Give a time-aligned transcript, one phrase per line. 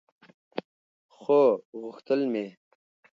[1.17, 1.39] خو
[1.91, 2.45] غوښتل مې